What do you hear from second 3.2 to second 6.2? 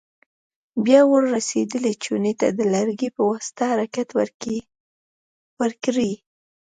واسطه حرکت ورکړئ.